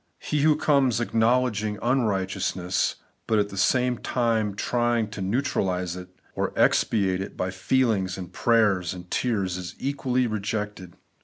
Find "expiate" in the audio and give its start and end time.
6.59-7.21